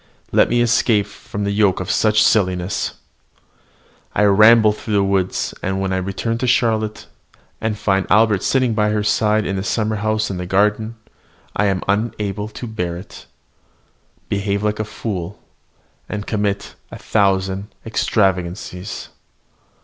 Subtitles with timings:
[0.31, 2.93] Let me escape from the yoke of such silly subterfuges!
[4.15, 7.05] I ramble through the woods; and when I return to Charlotte,
[7.61, 10.95] and find Albert sitting by her side in the summer house in the garden,
[11.55, 13.27] I am unable to bear it,
[14.27, 15.37] behave like a fool,
[16.09, 19.09] and commit a thousand extravagances.